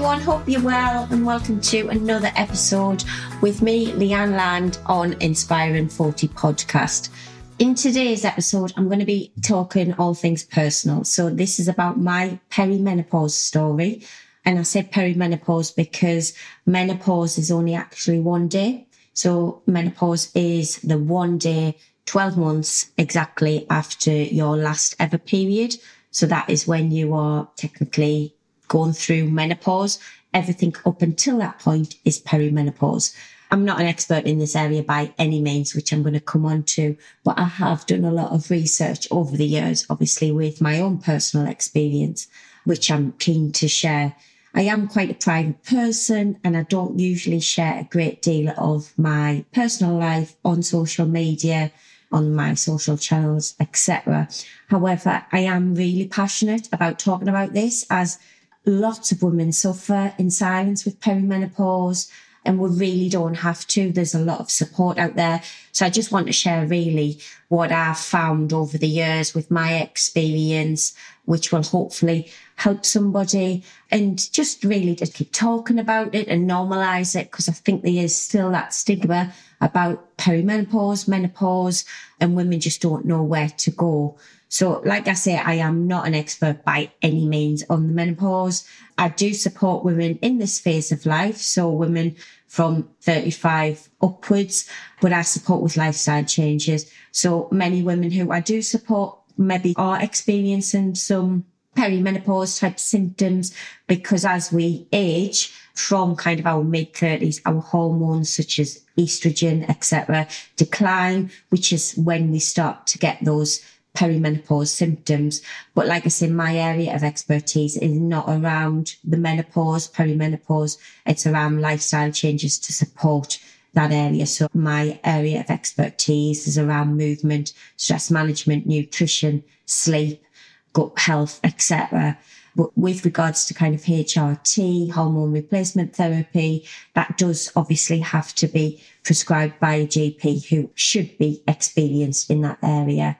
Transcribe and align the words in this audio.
everyone. 0.00 0.20
Hope 0.22 0.48
you're 0.48 0.62
well 0.62 1.06
and 1.10 1.26
welcome 1.26 1.60
to 1.60 1.88
another 1.88 2.30
episode 2.34 3.04
with 3.42 3.60
me, 3.60 3.92
Leanne 3.92 4.34
Land, 4.34 4.78
on 4.86 5.12
Inspiring 5.20 5.90
40 5.90 6.28
podcast. 6.28 7.10
In 7.58 7.74
today's 7.74 8.24
episode, 8.24 8.72
I'm 8.78 8.86
going 8.86 9.00
to 9.00 9.04
be 9.04 9.30
talking 9.42 9.92
all 9.98 10.14
things 10.14 10.42
personal. 10.42 11.04
So 11.04 11.28
this 11.28 11.60
is 11.60 11.68
about 11.68 12.00
my 12.00 12.40
perimenopause 12.50 13.32
story. 13.32 14.02
And 14.46 14.58
I 14.58 14.62
said 14.62 14.90
perimenopause 14.90 15.76
because 15.76 16.34
menopause 16.64 17.36
is 17.36 17.50
only 17.50 17.74
actually 17.74 18.20
one 18.20 18.48
day. 18.48 18.86
So 19.12 19.60
menopause 19.66 20.34
is 20.34 20.78
the 20.78 20.96
one 20.96 21.36
day, 21.36 21.76
12 22.06 22.38
months 22.38 22.90
exactly 22.96 23.66
after 23.68 24.10
your 24.12 24.56
last 24.56 24.96
ever 24.98 25.18
period. 25.18 25.76
So 26.10 26.24
that 26.24 26.48
is 26.48 26.66
when 26.66 26.90
you 26.90 27.12
are 27.12 27.50
technically 27.56 28.34
going 28.70 28.94
through 28.94 29.28
menopause. 29.28 29.98
Everything 30.32 30.74
up 30.86 31.02
until 31.02 31.38
that 31.38 31.58
point 31.58 31.96
is 32.06 32.22
perimenopause. 32.22 33.14
I'm 33.50 33.64
not 33.64 33.80
an 33.80 33.86
expert 33.86 34.24
in 34.24 34.38
this 34.38 34.54
area 34.54 34.82
by 34.82 35.12
any 35.18 35.40
means, 35.42 35.74
which 35.74 35.92
I'm 35.92 36.02
going 36.02 36.14
to 36.14 36.20
come 36.20 36.46
on 36.46 36.62
to, 36.74 36.96
but 37.24 37.36
I 37.36 37.44
have 37.44 37.84
done 37.84 38.04
a 38.04 38.12
lot 38.12 38.30
of 38.30 38.48
research 38.48 39.08
over 39.10 39.36
the 39.36 39.46
years, 39.46 39.84
obviously 39.90 40.30
with 40.30 40.60
my 40.60 40.78
own 40.78 40.98
personal 40.98 41.48
experience, 41.48 42.28
which 42.64 42.90
I'm 42.92 43.12
keen 43.12 43.50
to 43.52 43.66
share. 43.66 44.14
I 44.54 44.62
am 44.62 44.86
quite 44.86 45.10
a 45.10 45.14
private 45.14 45.64
person 45.64 46.38
and 46.44 46.56
I 46.56 46.62
don't 46.62 46.98
usually 46.98 47.40
share 47.40 47.80
a 47.80 47.88
great 47.90 48.22
deal 48.22 48.54
of 48.56 48.96
my 48.96 49.44
personal 49.52 49.96
life 49.96 50.36
on 50.44 50.62
social 50.62 51.06
media, 51.06 51.72
on 52.12 52.34
my 52.34 52.54
social 52.54 52.96
channels, 52.96 53.56
etc. 53.58 54.28
However, 54.68 55.24
I 55.32 55.40
am 55.40 55.74
really 55.74 56.06
passionate 56.06 56.68
about 56.72 57.00
talking 57.00 57.28
about 57.28 57.52
this 57.52 57.84
as 57.90 58.18
lots 58.64 59.12
of 59.12 59.22
women 59.22 59.52
suffer 59.52 60.14
in 60.18 60.30
silence 60.30 60.84
with 60.84 61.00
perimenopause 61.00 62.10
and 62.44 62.58
we 62.58 62.70
really 62.70 63.08
don't 63.08 63.34
have 63.34 63.66
to. 63.68 63.92
There's 63.92 64.14
a 64.14 64.18
lot 64.18 64.40
of 64.40 64.50
support 64.50 64.98
out 64.98 65.16
there. 65.16 65.42
So 65.72 65.84
I 65.84 65.90
just 65.90 66.10
want 66.10 66.26
to 66.26 66.32
share 66.32 66.66
really 66.66 67.20
what 67.48 67.70
I've 67.70 67.98
found 67.98 68.52
over 68.52 68.78
the 68.78 68.88
years 68.88 69.34
with 69.34 69.50
my 69.50 69.74
experience, 69.78 70.94
which 71.26 71.52
will 71.52 71.62
hopefully 71.62 72.30
help 72.56 72.84
somebody 72.84 73.62
and 73.90 74.32
just 74.32 74.64
really 74.64 74.94
just 74.94 75.14
keep 75.14 75.32
talking 75.32 75.78
about 75.78 76.14
it 76.14 76.28
and 76.28 76.48
normalize 76.48 77.18
it 77.18 77.30
because 77.30 77.48
I 77.48 77.52
think 77.52 77.82
there 77.82 78.04
is 78.04 78.14
still 78.14 78.50
that 78.52 78.72
stigma 78.72 79.32
about 79.60 80.16
perimenopause, 80.16 81.06
menopause, 81.06 81.84
and 82.20 82.34
women 82.34 82.60
just 82.60 82.80
don't 82.80 83.04
know 83.04 83.22
where 83.22 83.48
to 83.48 83.70
go. 83.70 84.16
So, 84.48 84.82
like 84.84 85.06
I 85.06 85.12
say, 85.12 85.36
I 85.36 85.54
am 85.54 85.86
not 85.86 86.08
an 86.08 86.14
expert 86.14 86.64
by 86.64 86.90
any 87.02 87.24
means 87.26 87.62
on 87.70 87.86
the 87.86 87.92
menopause. 87.92 88.66
I 88.98 89.08
do 89.08 89.32
support 89.32 89.84
women 89.84 90.18
in 90.22 90.38
this 90.38 90.58
phase 90.58 90.90
of 90.90 91.06
life. 91.06 91.36
So, 91.36 91.70
women 91.70 92.16
from 92.48 92.88
35 93.02 93.88
upwards, 94.02 94.68
but 95.00 95.12
I 95.12 95.22
support 95.22 95.62
with 95.62 95.76
lifestyle 95.76 96.24
changes. 96.24 96.90
So, 97.12 97.48
many 97.52 97.82
women 97.82 98.10
who 98.10 98.32
I 98.32 98.40
do 98.40 98.60
support 98.60 99.16
maybe 99.38 99.72
are 99.76 100.02
experiencing 100.02 100.96
some 100.96 101.44
perimenopause 101.76 102.58
type 102.58 102.78
symptoms 102.78 103.54
because 103.86 104.24
as 104.24 104.52
we 104.52 104.86
age 104.92 105.52
from 105.74 106.16
kind 106.16 106.40
of 106.40 106.46
our 106.46 106.64
mid 106.64 106.92
30s, 106.92 107.40
our 107.46 107.60
hormones 107.60 108.34
such 108.34 108.58
as 108.58 108.84
estrogen, 108.98 109.68
etc., 109.68 110.26
decline, 110.56 111.30
which 111.48 111.72
is 111.72 111.94
when 111.94 112.30
we 112.30 112.38
start 112.38 112.86
to 112.86 112.98
get 112.98 113.18
those 113.24 113.64
perimenopause 113.94 114.68
symptoms. 114.68 115.42
But 115.74 115.86
like 115.86 116.06
I 116.06 116.08
said, 116.08 116.30
my 116.30 116.56
area 116.56 116.94
of 116.94 117.02
expertise 117.02 117.76
is 117.76 117.92
not 117.92 118.26
around 118.28 118.96
the 119.04 119.16
menopause, 119.16 119.88
perimenopause. 119.88 120.78
It's 121.06 121.26
around 121.26 121.60
lifestyle 121.60 122.12
changes 122.12 122.58
to 122.60 122.72
support 122.72 123.38
that 123.74 123.92
area. 123.92 124.26
So 124.26 124.48
my 124.52 124.98
area 125.04 125.40
of 125.40 125.50
expertise 125.50 126.46
is 126.46 126.58
around 126.58 126.96
movement, 126.96 127.52
stress 127.76 128.10
management, 128.10 128.66
nutrition, 128.66 129.44
sleep, 129.66 130.22
gut 130.72 130.98
health, 130.98 131.40
etc. 131.44 132.18
But 132.56 132.76
with 132.76 133.04
regards 133.04 133.44
to 133.46 133.54
kind 133.54 133.74
of 133.74 133.82
HRT, 133.82 134.90
hormone 134.90 135.32
replacement 135.32 135.94
therapy, 135.94 136.66
that 136.94 137.16
does 137.16 137.52
obviously 137.54 138.00
have 138.00 138.34
to 138.36 138.48
be 138.48 138.82
prescribed 139.04 139.60
by 139.60 139.74
a 139.74 139.86
GP 139.86 140.48
who 140.48 140.70
should 140.74 141.16
be 141.18 141.42
experienced 141.46 142.30
in 142.30 142.40
that 142.42 142.58
area 142.62 143.16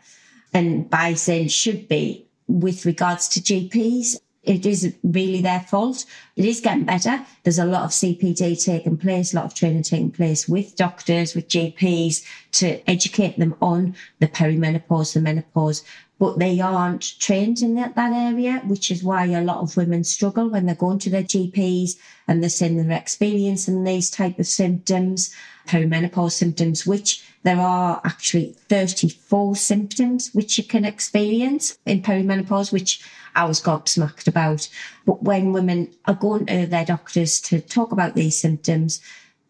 and 0.52 0.88
by 0.90 1.14
saying 1.14 1.48
should 1.48 1.88
be 1.88 2.26
with 2.48 2.84
regards 2.84 3.28
to 3.28 3.40
GPs, 3.40 4.16
it 4.42 4.64
is 4.64 4.94
really 5.04 5.42
their 5.42 5.60
fault. 5.60 6.04
It 6.34 6.44
is 6.44 6.60
getting 6.60 6.84
better. 6.84 7.24
There's 7.44 7.58
a 7.58 7.64
lot 7.64 7.84
of 7.84 7.90
CPD 7.90 8.62
taking 8.64 8.96
place, 8.96 9.32
a 9.32 9.36
lot 9.36 9.44
of 9.44 9.54
training 9.54 9.82
taking 9.82 10.10
place 10.10 10.48
with 10.48 10.76
doctors, 10.76 11.34
with 11.34 11.48
GPs 11.48 12.24
to 12.52 12.90
educate 12.90 13.38
them 13.38 13.54
on 13.60 13.94
the 14.18 14.28
perimenopause, 14.28 15.12
the 15.12 15.20
menopause, 15.20 15.84
but 16.20 16.38
they 16.38 16.60
aren't 16.60 17.18
trained 17.18 17.62
in 17.62 17.74
that, 17.76 17.94
that 17.94 18.12
area, 18.12 18.60
which 18.66 18.90
is 18.90 19.02
why 19.02 19.24
a 19.24 19.40
lot 19.40 19.62
of 19.62 19.74
women 19.78 20.04
struggle 20.04 20.50
when 20.50 20.66
they're 20.66 20.74
going 20.74 20.98
to 20.98 21.08
their 21.08 21.24
GPs 21.24 21.96
and 22.28 22.42
they're 22.42 22.50
saying 22.50 22.76
they're 22.76 22.98
experiencing 22.98 23.82
these 23.82 24.10
type 24.10 24.38
of 24.38 24.46
symptoms, 24.46 25.34
perimenopause 25.66 26.32
symptoms, 26.32 26.86
which 26.86 27.24
there 27.42 27.58
are 27.58 28.02
actually 28.04 28.54
34 28.68 29.56
symptoms 29.56 30.30
which 30.34 30.58
you 30.58 30.64
can 30.64 30.84
experience 30.84 31.78
in 31.86 32.02
perimenopause, 32.02 32.70
which 32.70 33.02
I 33.34 33.46
was 33.46 33.62
gobsmacked 33.62 34.28
about. 34.28 34.68
But 35.06 35.22
when 35.22 35.54
women 35.54 35.90
are 36.04 36.12
going 36.12 36.44
to 36.46 36.66
their 36.66 36.84
doctors 36.84 37.40
to 37.42 37.62
talk 37.62 37.92
about 37.92 38.14
these 38.14 38.38
symptoms, 38.38 39.00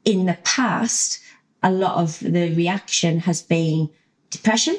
in 0.05 0.27
the 0.27 0.39
past, 0.45 1.21
a 1.65 1.73
lot 1.73 1.97
of 1.97 2.21
the 2.21 2.55
reaction 2.55 3.19
has 3.19 3.43
been 3.43 3.91
depression. 4.31 4.77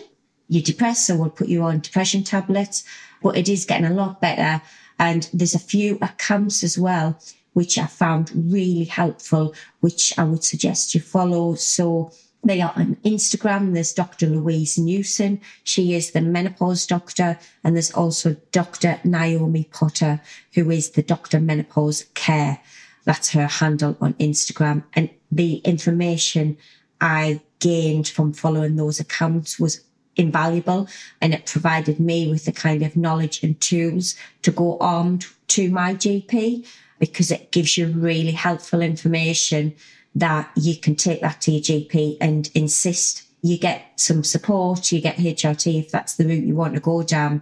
You're 0.52 0.62
depressed, 0.62 1.08
so 1.08 1.16
we'll 1.16 1.30
put 1.30 1.48
you 1.48 1.64
on 1.64 1.80
depression 1.80 2.26
tablets. 2.26 2.84
But 3.24 3.38
it 3.38 3.48
is 3.48 3.64
getting 3.64 3.86
a 3.86 3.94
lot 3.94 4.20
better. 4.20 4.62
And 5.00 5.30
there's 5.32 5.56
a 5.56 5.60
few 5.60 5.98
accounts 6.02 6.62
as 6.62 6.78
well, 6.78 7.18
which 7.54 7.78
I 7.78 7.86
found 7.86 8.32
really 8.36 8.84
helpful, 8.84 9.56
which 9.80 10.14
I 10.20 10.26
would 10.26 10.44
suggest 10.44 10.94
you 10.94 11.00
follow. 11.00 11.56
So 11.56 12.12
they 12.44 12.60
are 12.60 12.74
on 12.76 12.98
Instagram. 13.06 13.74
There's 13.74 13.94
Dr. 13.94 14.28
Louise 14.28 14.78
Newson. 14.78 15.40
She 15.64 15.94
is 15.94 16.12
the 16.12 16.20
menopause 16.20 16.86
doctor. 16.86 17.40
And 17.64 17.78
there's 17.78 17.92
also 17.92 18.36
Dr. 18.52 19.00
Naomi 19.06 19.70
Potter, 19.72 20.20
who 20.54 20.70
is 20.70 20.90
the 20.90 21.02
Dr. 21.02 21.40
Menopause 21.40 22.04
Care. 22.14 22.60
That's 23.06 23.30
her 23.32 23.48
handle 23.48 23.96
on 24.02 24.16
Instagram. 24.16 24.84
And 24.96 25.10
the 25.32 25.60
information 25.60 26.58
I 27.00 27.40
gained 27.60 28.10
from 28.10 28.34
following 28.34 28.76
those 28.76 29.00
accounts 29.00 29.58
was 29.58 29.86
invaluable 30.22 30.88
and 31.20 31.34
it 31.34 31.46
provided 31.46 32.00
me 32.00 32.30
with 32.30 32.46
the 32.46 32.52
kind 32.52 32.82
of 32.84 32.96
knowledge 32.96 33.44
and 33.44 33.60
tools 33.60 34.16
to 34.44 34.52
go 34.52 34.78
armed 34.80 35.26
to 35.48 35.70
my 35.70 35.94
GP 35.94 36.66
because 37.00 37.32
it 37.32 37.52
gives 37.52 37.78
you 37.78 37.88
really 37.88 38.32
helpful 38.32 38.82
information 38.82 39.76
that 40.16 40.50
you 40.56 40.78
can 40.78 40.96
take 40.96 41.22
that 41.22 41.42
to 41.42 41.52
your 41.52 41.62
GP 41.62 42.18
and 42.22 42.50
insist 42.54 43.24
you 43.42 43.58
get 43.58 43.92
some 43.96 44.24
support, 44.24 44.92
you 44.92 45.02
get 45.02 45.18
HRT 45.18 45.80
if 45.80 45.92
that's 45.92 46.16
the 46.16 46.26
route 46.26 46.44
you 46.44 46.56
want 46.56 46.76
to 46.76 46.80
go 46.80 47.02
down, 47.04 47.42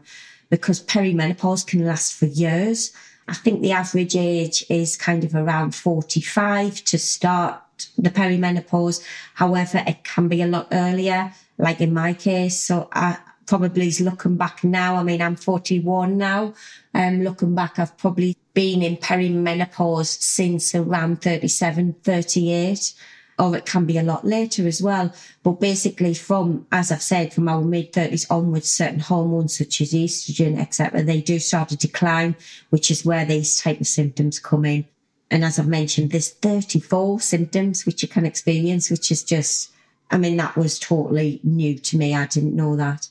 because 0.49 0.81
perimenopause 0.81 1.67
can 1.67 1.85
last 1.85 2.13
for 2.13 2.25
years. 2.25 2.91
I 3.27 3.33
think 3.33 3.61
the 3.61 3.73
average 3.73 4.15
age 4.15 4.63
is 4.69 4.97
kind 4.97 5.23
of 5.23 5.35
around 5.35 5.75
45 5.75 6.83
to 6.85 6.97
start 6.97 7.61
the 7.97 8.09
perimenopause. 8.09 9.03
However, 9.35 9.83
it 9.85 10.03
can 10.03 10.27
be 10.27 10.41
a 10.41 10.47
lot 10.47 10.69
earlier, 10.71 11.33
like 11.59 11.81
in 11.81 11.93
my 11.93 12.13
case. 12.13 12.63
So 12.63 12.89
I 12.93 13.19
probably 13.45 13.87
is 13.87 13.99
looking 13.99 14.37
back 14.37 14.63
now. 14.63 14.95
I 14.95 15.03
mean, 15.03 15.21
I'm 15.21 15.35
41 15.35 16.17
now. 16.17 16.53
Um, 16.93 17.23
looking 17.23 17.53
back, 17.53 17.77
I've 17.77 17.97
probably 17.97 18.37
been 18.53 18.81
in 18.81 18.97
perimenopause 18.97 20.21
since 20.21 20.73
around 20.73 21.21
37, 21.21 21.95
38, 22.03 22.93
or 23.39 23.55
it 23.55 23.65
can 23.65 23.85
be 23.85 23.97
a 23.97 24.03
lot 24.03 24.25
later 24.25 24.67
as 24.67 24.81
well. 24.81 25.11
But 25.43 25.59
basically 25.59 26.13
from, 26.13 26.67
as 26.71 26.91
I've 26.91 27.01
said, 27.01 27.33
from 27.33 27.49
our 27.49 27.61
mid 27.61 27.91
thirties 27.93 28.29
onwards, 28.29 28.69
certain 28.69 28.99
hormones 28.99 29.57
such 29.57 29.81
as 29.81 29.93
estrogen, 29.93 30.59
etc., 30.59 31.03
they 31.03 31.21
do 31.21 31.39
start 31.39 31.69
to 31.69 31.77
decline, 31.77 32.35
which 32.69 32.91
is 32.91 33.05
where 33.05 33.25
these 33.25 33.61
type 33.61 33.81
of 33.81 33.87
symptoms 33.87 34.39
come 34.39 34.65
in. 34.65 34.85
And 35.31 35.43
as 35.45 35.59
I've 35.59 35.67
mentioned, 35.67 36.11
there's 36.11 36.29
34 36.29 37.19
symptoms 37.21 37.85
which 37.85 38.01
you 38.01 38.07
can 38.07 38.25
experience, 38.25 38.89
which 38.89 39.11
is 39.11 39.23
just, 39.23 39.71
I 40.11 40.17
mean, 40.17 40.37
that 40.37 40.57
was 40.57 40.79
totally 40.79 41.39
new 41.43 41.77
to 41.77 41.97
me. 41.97 42.15
I 42.15 42.25
didn't 42.25 42.55
know 42.55 42.75
that. 42.75 43.07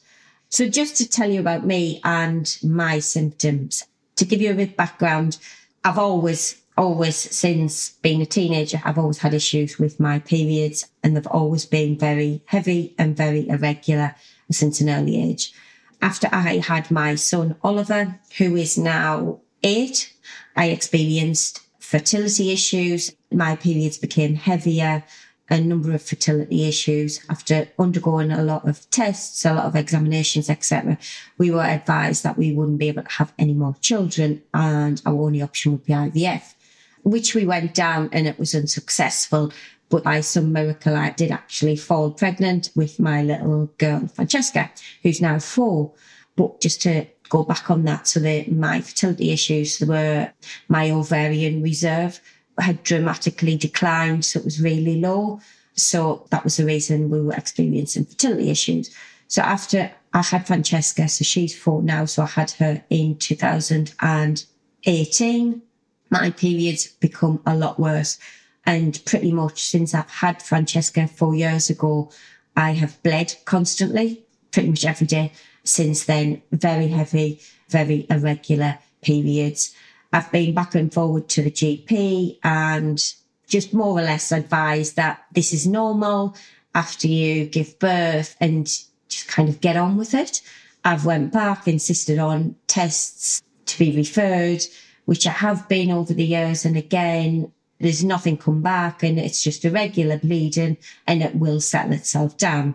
So 0.48 0.68
just 0.68 0.96
to 0.96 1.08
tell 1.08 1.30
you 1.30 1.40
about 1.40 1.66
me 1.66 2.00
and 2.04 2.58
my 2.62 2.98
symptoms, 3.00 3.84
to 4.16 4.24
give 4.24 4.40
you 4.40 4.50
a 4.50 4.54
bit 4.54 4.70
of 4.70 4.76
background, 4.76 5.38
I've 5.84 5.98
always, 5.98 6.60
always 6.76 7.16
since 7.16 7.90
being 8.02 8.22
a 8.22 8.26
teenager, 8.26 8.80
I've 8.84 8.98
always 8.98 9.18
had 9.18 9.34
issues 9.34 9.78
with 9.78 10.00
my 10.00 10.18
periods 10.20 10.90
and 11.02 11.16
they've 11.16 11.26
always 11.26 11.66
been 11.66 11.98
very 11.98 12.42
heavy 12.46 12.94
and 12.98 13.16
very 13.16 13.48
irregular 13.48 14.14
since 14.50 14.80
an 14.80 14.88
early 14.88 15.22
age. 15.22 15.52
After 16.00 16.28
I 16.32 16.58
had 16.58 16.90
my 16.90 17.14
son 17.14 17.56
Oliver, 17.62 18.18
who 18.38 18.56
is 18.56 18.78
now 18.78 19.40
eight, 19.62 20.14
I 20.56 20.66
experienced 20.66 21.60
fertility 21.78 22.52
issues. 22.52 23.14
My 23.32 23.56
periods 23.56 23.98
became 23.98 24.34
heavier, 24.34 25.04
a 25.50 25.60
number 25.60 25.92
of 25.92 26.02
fertility 26.02 26.64
issues. 26.68 27.24
After 27.28 27.68
undergoing 27.78 28.30
a 28.30 28.42
lot 28.42 28.68
of 28.68 28.88
tests, 28.90 29.44
a 29.44 29.54
lot 29.54 29.64
of 29.64 29.76
examinations, 29.76 30.50
etc., 30.50 30.98
we 31.38 31.50
were 31.50 31.62
advised 31.62 32.22
that 32.24 32.36
we 32.36 32.52
wouldn't 32.52 32.78
be 32.78 32.88
able 32.88 33.02
to 33.02 33.10
have 33.12 33.32
any 33.38 33.54
more 33.54 33.74
children 33.80 34.42
and 34.52 35.00
our 35.06 35.14
only 35.14 35.42
option 35.42 35.72
would 35.72 35.84
be 35.84 35.92
IVF, 35.92 36.54
which 37.02 37.34
we 37.34 37.46
went 37.46 37.74
down 37.74 38.10
and 38.12 38.26
it 38.26 38.38
was 38.38 38.54
unsuccessful. 38.54 39.52
But 39.90 40.04
by 40.04 40.20
some 40.20 40.52
miracle, 40.52 40.94
I 40.94 41.10
did 41.10 41.30
actually 41.30 41.76
fall 41.76 42.10
pregnant 42.10 42.70
with 42.76 43.00
my 43.00 43.22
little 43.22 43.66
girl, 43.78 44.06
Francesca, 44.08 44.70
who's 45.02 45.22
now 45.22 45.38
four. 45.38 45.92
But 46.36 46.60
just 46.60 46.82
to 46.82 47.06
go 47.30 47.42
back 47.42 47.70
on 47.70 47.84
that, 47.84 48.06
so 48.06 48.20
my 48.50 48.82
fertility 48.82 49.30
issues 49.32 49.80
were 49.80 50.30
my 50.68 50.90
ovarian 50.90 51.62
reserve 51.62 52.20
had 52.62 52.82
dramatically 52.82 53.56
declined. 53.56 54.24
So 54.24 54.40
it 54.40 54.44
was 54.44 54.60
really 54.60 55.00
low. 55.00 55.40
So 55.74 56.26
that 56.30 56.44
was 56.44 56.56
the 56.56 56.64
reason 56.64 57.10
we 57.10 57.20
were 57.20 57.34
experiencing 57.34 58.04
fertility 58.04 58.50
issues. 58.50 58.94
So 59.28 59.42
after 59.42 59.92
I 60.12 60.22
had 60.22 60.46
Francesca, 60.46 61.08
so 61.08 61.22
she's 61.22 61.56
four 61.56 61.82
now. 61.82 62.04
So 62.06 62.22
I 62.22 62.26
had 62.26 62.50
her 62.52 62.82
in 62.90 63.16
2018. 63.16 65.62
My 66.10 66.30
periods 66.30 66.86
become 66.86 67.42
a 67.46 67.54
lot 67.54 67.78
worse. 67.78 68.18
And 68.64 68.98
pretty 69.04 69.30
much 69.32 69.62
since 69.62 69.94
I've 69.94 70.10
had 70.10 70.42
Francesca 70.42 71.06
four 71.08 71.34
years 71.34 71.68
ago, 71.70 72.10
I 72.56 72.72
have 72.72 73.02
bled 73.02 73.36
constantly, 73.44 74.24
pretty 74.50 74.70
much 74.70 74.84
every 74.84 75.06
day 75.06 75.32
since 75.64 76.04
then. 76.04 76.42
Very 76.50 76.88
heavy, 76.88 77.40
very 77.68 78.06
irregular 78.10 78.78
periods. 79.00 79.74
I've 80.12 80.30
been 80.32 80.54
back 80.54 80.74
and 80.74 80.92
forward 80.92 81.28
to 81.30 81.42
the 81.42 81.50
GP 81.50 82.38
and 82.42 83.02
just 83.46 83.74
more 83.74 83.98
or 83.98 84.02
less 84.02 84.32
advised 84.32 84.96
that 84.96 85.24
this 85.32 85.52
is 85.52 85.66
normal 85.66 86.36
after 86.74 87.08
you 87.08 87.46
give 87.46 87.78
birth 87.78 88.36
and 88.40 88.66
just 89.08 89.28
kind 89.28 89.48
of 89.48 89.60
get 89.60 89.76
on 89.76 89.96
with 89.96 90.14
it. 90.14 90.40
I've 90.84 91.04
went 91.04 91.32
back, 91.32 91.66
insisted 91.66 92.18
on 92.18 92.56
tests 92.66 93.42
to 93.66 93.78
be 93.78 93.96
referred, 93.96 94.64
which 95.04 95.26
I 95.26 95.30
have 95.30 95.68
been 95.68 95.90
over 95.90 96.14
the 96.14 96.24
years. 96.24 96.64
And 96.64 96.76
again, 96.76 97.52
there's 97.80 98.04
nothing 98.04 98.36
come 98.36 98.62
back 98.62 99.02
and 99.02 99.18
it's 99.18 99.42
just 99.42 99.64
a 99.64 99.70
regular 99.70 100.18
bleeding 100.18 100.78
and 101.06 101.22
it 101.22 101.34
will 101.34 101.60
settle 101.60 101.92
itself 101.92 102.36
down 102.36 102.74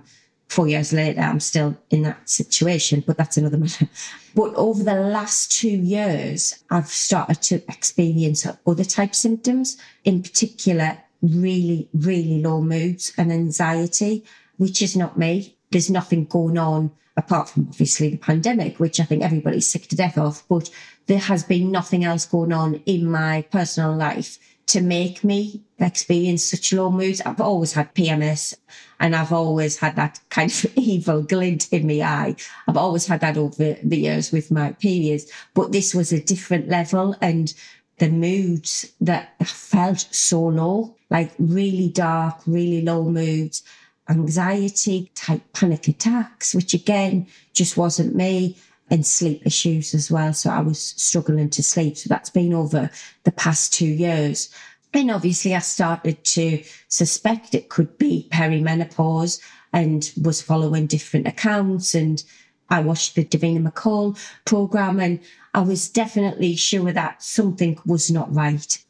four 0.53 0.67
years 0.67 0.93
later, 0.93 1.19
I'm 1.19 1.39
still 1.39 1.75
in 1.89 2.03
that 2.03 2.29
situation, 2.29 3.03
but 3.05 3.17
that's 3.17 3.37
another 3.37 3.57
matter. 3.57 3.89
But 4.35 4.53
over 4.55 4.83
the 4.83 4.95
last 4.95 5.51
two 5.51 5.69
years, 5.69 6.63
I've 6.69 6.87
started 6.87 7.41
to 7.43 7.55
experience 7.67 8.45
other 8.65 8.83
type 8.83 9.15
symptoms, 9.15 9.77
in 10.03 10.21
particular, 10.21 10.99
really, 11.21 11.89
really 11.93 12.41
low 12.41 12.61
moods 12.61 13.13
and 13.17 13.31
anxiety, 13.31 14.25
which 14.57 14.81
is 14.81 14.95
not 14.95 15.17
me. 15.17 15.55
There's 15.71 15.89
nothing 15.89 16.25
going 16.25 16.57
on 16.57 16.91
apart 17.17 17.49
from 17.49 17.67
obviously 17.69 18.09
the 18.09 18.17
pandemic, 18.17 18.79
which 18.79 18.99
I 18.99 19.03
think 19.03 19.23
everybody's 19.23 19.71
sick 19.71 19.87
to 19.87 19.95
death 19.95 20.17
of, 20.17 20.43
but 20.49 20.69
there 21.05 21.19
has 21.19 21.43
been 21.43 21.71
nothing 21.71 22.03
else 22.03 22.25
going 22.25 22.51
on 22.51 22.75
in 22.85 23.09
my 23.09 23.43
personal 23.51 23.95
life 23.95 24.37
to 24.67 24.81
make 24.81 25.23
me 25.23 25.61
experience 25.79 26.43
such 26.43 26.73
low 26.73 26.89
moods. 26.89 27.21
I've 27.21 27.41
always 27.41 27.73
had 27.73 27.93
PMS 27.93 28.55
and 28.99 29.15
I've 29.15 29.33
always 29.33 29.77
had 29.77 29.95
that 29.95 30.19
kind 30.29 30.49
of 30.49 30.65
evil 30.77 31.21
glint 31.21 31.71
in 31.71 31.87
my 31.87 32.01
eye. 32.01 32.35
I've 32.67 32.77
always 32.77 33.05
had 33.05 33.21
that 33.21 33.37
over 33.37 33.75
the 33.83 33.97
years 33.97 34.31
with 34.31 34.51
my 34.51 34.71
periods, 34.73 35.31
but 35.53 35.71
this 35.71 35.93
was 35.93 36.11
a 36.11 36.21
different 36.21 36.69
level 36.69 37.15
and 37.21 37.53
the 37.99 38.09
moods 38.09 38.91
that 39.01 39.35
felt 39.47 40.07
so 40.11 40.47
low, 40.47 40.95
like 41.09 41.31
really 41.37 41.89
dark, 41.89 42.41
really 42.47 42.81
low 42.81 43.03
moods, 43.03 43.63
anxiety 44.09 45.11
type 45.15 45.41
panic 45.53 45.87
attacks, 45.87 46.53
which 46.53 46.73
again 46.73 47.27
just 47.53 47.77
wasn't 47.77 48.15
me 48.15 48.57
and 48.89 49.05
sleep 49.05 49.45
issues 49.45 49.93
as 49.93 50.11
well. 50.11 50.33
So 50.33 50.49
I 50.49 50.61
was 50.61 50.79
struggling 50.79 51.49
to 51.51 51.63
sleep. 51.63 51.97
So 51.97 52.09
that's 52.09 52.29
been 52.29 52.53
over 52.53 52.89
the 53.23 53.31
past 53.31 53.73
two 53.73 53.87
years. 53.87 54.49
And 54.93 55.09
obviously 55.09 55.55
I 55.55 55.59
started 55.59 56.23
to 56.25 56.63
suspect 56.87 57.55
it 57.55 57.69
could 57.69 57.97
be 57.97 58.27
perimenopause 58.31 59.41
and 59.71 60.11
was 60.21 60.41
following 60.41 60.85
different 60.85 61.27
accounts 61.27 61.95
and 61.95 62.23
I 62.69 62.79
watched 62.79 63.15
the 63.15 63.25
Davina 63.25 63.67
McCall 63.67 64.17
program 64.45 64.99
and 64.99 65.19
I 65.53 65.61
was 65.61 65.89
definitely 65.89 66.55
sure 66.55 66.91
that 66.91 67.21
something 67.21 67.77
was 67.85 68.09
not 68.09 68.33
right 68.33 68.82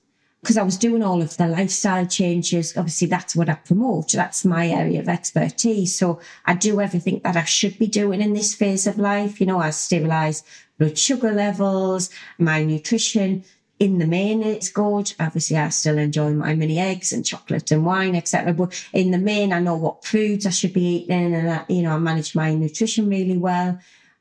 because 0.44 0.57
I 0.57 0.63
was 0.63 0.75
doing 0.75 1.01
all 1.01 1.22
of 1.22 1.38
the 1.38 1.48
lifestyle 1.48 2.06
changes. 2.06 2.75
Obviously, 2.75 3.07
that's 3.07 3.34
what 3.34 3.48
I 3.48 3.54
promote. 3.54 4.12
That's 4.12 4.44
my 4.44 4.68
area 4.68 5.00
of 5.00 5.07
expertise. 5.07 5.98
So 5.98 6.19
I 6.45 6.54
do 6.54 6.81
everything 6.81 7.22
that 7.24 7.38
I 7.38 7.45
should 7.45 7.80
be 7.80 7.88
doing 7.88 8.22
in 8.22 8.34
this 8.34 8.54
phase 8.54 8.86
of 8.86 9.00
life. 9.00 9.40
You 9.40 9.45
know, 9.45 9.60
I 9.60 9.69
stabilize 9.69 10.44
blood 10.78 10.98
sugar 10.98 11.31
levels, 11.31 12.10
my 12.38 12.62
nutrition. 12.66 13.45
In 13.80 14.00
the 14.00 14.06
main, 14.06 14.44
it's 14.44 14.69
good. 14.69 15.13
Obviously, 15.18 15.56
I 15.56 15.69
still 15.69 15.98
enjoy 15.98 16.34
my 16.34 16.54
mini 16.56 16.78
eggs 16.78 17.13
and 17.13 17.25
chocolate 17.25 17.72
and 17.72 17.86
wine, 17.86 18.13
etc. 18.13 18.51
But 18.51 18.86
in 18.92 19.12
the 19.12 19.19
main, 19.19 19.54
I 19.54 19.62
know 19.62 19.78
what 19.78 20.04
foods 20.04 20.45
I 20.45 20.50
should 20.50 20.74
be 20.74 20.98
eating, 20.98 21.34
and 21.34 21.50
I, 21.51 21.66
you 21.69 21.84
know, 21.84 21.95
I 21.95 22.00
manage 22.00 22.36
my 22.36 22.54
nutrition 22.54 23.07
really 23.07 23.38
well. 23.38 23.80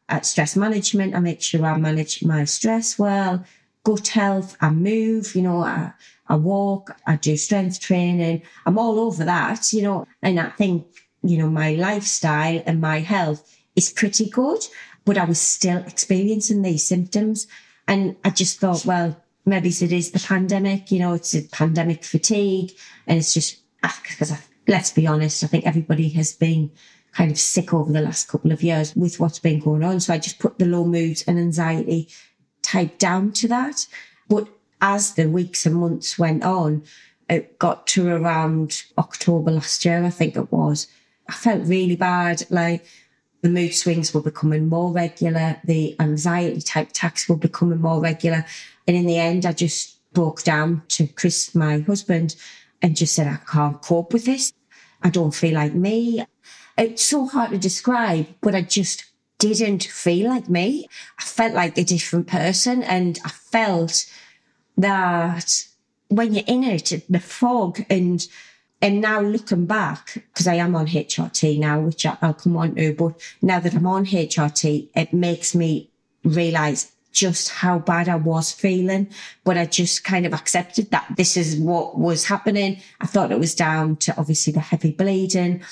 At 0.08 0.24
stress 0.24 0.54
management, 0.54 1.16
I 1.16 1.18
make 1.18 1.42
sure 1.42 1.66
I 1.66 1.76
manage 1.78 2.22
my 2.22 2.44
stress 2.44 2.96
well 2.96 3.44
gut 3.84 4.08
health. 4.08 4.56
I 4.60 4.70
move, 4.70 5.34
you 5.34 5.42
know, 5.42 5.62
I, 5.62 5.92
I 6.28 6.36
walk, 6.36 6.96
I 7.06 7.16
do 7.16 7.36
strength 7.36 7.80
training. 7.80 8.42
I'm 8.64 8.78
all 8.78 8.98
over 9.00 9.24
that, 9.24 9.72
you 9.72 9.82
know, 9.82 10.06
and 10.22 10.38
I 10.38 10.50
think, 10.50 10.86
you 11.22 11.38
know, 11.38 11.48
my 11.48 11.74
lifestyle 11.74 12.62
and 12.64 12.80
my 12.80 13.00
health 13.00 13.58
is 13.76 13.92
pretty 13.92 14.28
good, 14.30 14.60
but 15.04 15.18
I 15.18 15.24
was 15.24 15.40
still 15.40 15.78
experiencing 15.78 16.62
these 16.62 16.86
symptoms. 16.86 17.46
And 17.88 18.16
I 18.24 18.30
just 18.30 18.60
thought, 18.60 18.86
well, 18.86 19.16
maybe 19.44 19.68
it 19.68 19.92
is 19.92 20.12
the 20.12 20.20
pandemic, 20.20 20.90
you 20.90 21.00
know, 21.00 21.14
it's 21.14 21.34
a 21.34 21.42
pandemic 21.42 22.04
fatigue. 22.04 22.72
And 23.06 23.18
it's 23.18 23.34
just, 23.34 23.58
because 23.80 24.32
ah, 24.32 24.40
let's 24.68 24.92
be 24.92 25.06
honest, 25.06 25.42
I 25.42 25.48
think 25.48 25.66
everybody 25.66 26.08
has 26.10 26.32
been 26.32 26.70
kind 27.12 27.30
of 27.30 27.38
sick 27.38 27.74
over 27.74 27.92
the 27.92 28.00
last 28.00 28.28
couple 28.28 28.52
of 28.52 28.62
years 28.62 28.96
with 28.96 29.20
what's 29.20 29.38
been 29.38 29.60
going 29.60 29.84
on. 29.84 30.00
So 30.00 30.14
I 30.14 30.18
just 30.18 30.38
put 30.38 30.58
the 30.58 30.64
low 30.64 30.84
moods 30.84 31.24
and 31.26 31.38
anxiety 31.38 32.08
type 32.62 32.98
down 32.98 33.32
to 33.32 33.48
that. 33.48 33.86
But 34.28 34.48
as 34.82 35.14
the 35.14 35.28
weeks 35.28 35.64
and 35.64 35.76
months 35.76 36.18
went 36.18 36.42
on, 36.42 36.82
it 37.30 37.58
got 37.58 37.86
to 37.86 38.08
around 38.08 38.82
October 38.98 39.52
last 39.52 39.84
year, 39.84 40.04
I 40.04 40.10
think 40.10 40.36
it 40.36 40.52
was. 40.52 40.88
I 41.28 41.32
felt 41.32 41.64
really 41.64 41.96
bad. 41.96 42.44
Like 42.50 42.84
the 43.40 43.48
mood 43.48 43.74
swings 43.74 44.12
were 44.12 44.20
becoming 44.20 44.68
more 44.68 44.92
regular. 44.92 45.56
The 45.64 45.96
anxiety 46.00 46.60
type 46.60 46.90
attacks 46.90 47.28
were 47.28 47.36
becoming 47.36 47.80
more 47.80 48.00
regular. 48.00 48.44
And 48.86 48.96
in 48.96 49.06
the 49.06 49.18
end, 49.18 49.46
I 49.46 49.52
just 49.52 49.98
broke 50.12 50.42
down 50.42 50.82
to 50.88 51.06
Chris, 51.06 51.54
my 51.54 51.78
husband, 51.78 52.36
and 52.82 52.96
just 52.96 53.14
said, 53.14 53.28
I 53.28 53.38
can't 53.50 53.80
cope 53.80 54.12
with 54.12 54.24
this. 54.24 54.52
I 55.02 55.10
don't 55.10 55.34
feel 55.34 55.54
like 55.54 55.74
me. 55.74 56.24
It's 56.76 57.02
so 57.02 57.26
hard 57.26 57.50
to 57.50 57.58
describe, 57.58 58.26
but 58.40 58.54
I 58.54 58.62
just 58.62 59.04
didn't 59.38 59.84
feel 59.84 60.28
like 60.28 60.48
me. 60.48 60.88
I 61.18 61.22
felt 61.22 61.54
like 61.54 61.78
a 61.78 61.84
different 61.84 62.26
person 62.26 62.82
and 62.82 63.18
I 63.24 63.28
felt 63.28 64.06
that 64.76 65.66
when 66.08 66.34
you're 66.34 66.44
in 66.46 66.64
it, 66.64 67.04
the 67.08 67.20
fog 67.20 67.84
and 67.88 68.26
and 68.82 69.00
now 69.00 69.20
looking 69.20 69.64
back, 69.64 70.14
because 70.14 70.48
I 70.48 70.54
am 70.54 70.74
on 70.74 70.88
HRT 70.88 71.60
now, 71.60 71.80
which 71.80 72.04
I'll 72.04 72.34
come 72.34 72.56
on 72.56 72.74
to, 72.74 72.92
but 72.92 73.14
now 73.40 73.60
that 73.60 73.74
I'm 73.74 73.86
on 73.86 74.04
HRT, 74.04 74.88
it 74.96 75.12
makes 75.12 75.54
me 75.54 75.88
realize 76.24 76.90
just 77.12 77.50
how 77.50 77.78
bad 77.78 78.08
I 78.08 78.16
was 78.16 78.50
feeling. 78.50 79.08
But 79.44 79.56
I 79.56 79.66
just 79.66 80.02
kind 80.02 80.26
of 80.26 80.34
accepted 80.34 80.90
that 80.90 81.06
this 81.16 81.36
is 81.36 81.56
what 81.56 81.96
was 81.96 82.24
happening. 82.24 82.80
I 83.00 83.06
thought 83.06 83.30
it 83.30 83.38
was 83.38 83.54
down 83.54 83.96
to 83.96 84.16
obviously 84.16 84.52
the 84.52 84.60
heavy 84.60 84.90
bleeding. 84.90 85.62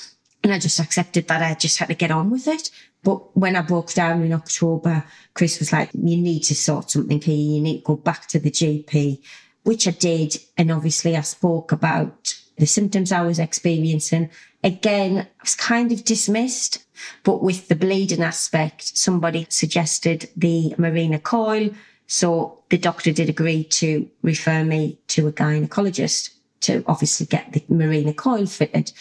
And 0.43 0.53
I 0.53 0.59
just 0.59 0.79
accepted 0.79 1.27
that 1.27 1.41
I 1.41 1.53
just 1.55 1.79
had 1.79 1.89
to 1.89 1.95
get 1.95 2.11
on 2.11 2.29
with 2.29 2.47
it. 2.47 2.71
But 3.03 3.35
when 3.35 3.55
I 3.55 3.61
broke 3.61 3.93
down 3.93 4.23
in 4.23 4.33
October, 4.33 5.03
Chris 5.33 5.59
was 5.59 5.73
like, 5.73 5.89
you 5.93 6.17
need 6.17 6.41
to 6.43 6.55
sort 6.55 6.91
something 6.91 7.19
here. 7.19 7.35
You 7.35 7.61
need 7.61 7.79
to 7.79 7.85
go 7.85 7.95
back 7.95 8.27
to 8.27 8.39
the 8.39 8.51
GP, 8.51 9.21
which 9.63 9.87
I 9.87 9.91
did. 9.91 10.37
And 10.57 10.71
obviously 10.71 11.17
I 11.17 11.21
spoke 11.21 11.71
about 11.71 12.35
the 12.57 12.67
symptoms 12.67 13.11
I 13.11 13.23
was 13.23 13.39
experiencing. 13.39 14.29
Again, 14.63 15.19
I 15.19 15.27
was 15.41 15.55
kind 15.55 15.91
of 15.91 16.03
dismissed, 16.03 16.85
but 17.23 17.41
with 17.41 17.67
the 17.67 17.75
bleeding 17.75 18.21
aspect, 18.21 18.95
somebody 18.95 19.47
suggested 19.49 20.29
the 20.37 20.75
Mirena 20.77 21.21
coil. 21.21 21.71
So 22.05 22.59
the 22.69 22.77
doctor 22.77 23.11
did 23.11 23.29
agree 23.29 23.63
to 23.63 24.07
refer 24.21 24.63
me 24.63 24.99
to 25.07 25.27
a 25.27 25.31
gynecologist 25.31 26.29
to 26.61 26.83
obviously 26.85 27.25
get 27.25 27.51
the 27.53 27.61
Mirena 27.61 28.15
coil 28.15 28.45
fitted. 28.45 28.91